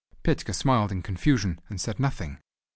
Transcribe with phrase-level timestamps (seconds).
[0.23, 2.39] Petka smiled in confusion and said nothing.